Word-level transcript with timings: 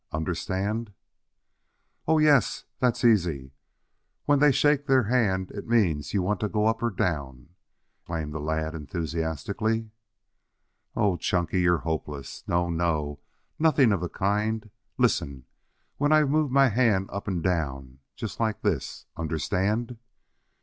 Understand?" 0.11 0.93
"Oh, 2.07 2.17
yes; 2.17 2.65
that's 2.79 3.05
easy. 3.05 3.51
When 4.25 4.39
they 4.39 4.51
shake 4.51 4.87
their 4.87 5.03
hand, 5.03 5.51
it 5.51 5.67
means 5.67 6.11
you 6.11 6.23
want 6.23 6.39
to 6.39 6.49
go 6.49 6.65
up 6.65 6.81
or 6.81 6.89
down," 6.89 7.49
exclaimed 7.99 8.33
the 8.33 8.39
lad 8.39 8.73
enthusiastically. 8.73 9.91
"O 10.95 11.17
Chunky, 11.17 11.61
you're 11.61 11.77
hopeless. 11.85 12.43
No, 12.47 12.67
no! 12.67 13.19
Nothing 13.59 13.91
of 13.91 14.01
the 14.01 14.09
kind. 14.09 14.71
Listen. 14.97 15.45
When 15.97 16.11
I 16.11 16.23
move 16.23 16.49
my 16.49 16.69
hand 16.69 17.07
up 17.13 17.27
and 17.27 17.43
down, 17.43 17.99
just 18.15 18.39
like 18.39 18.63
this 18.63 19.05
Understand?" 19.17 19.99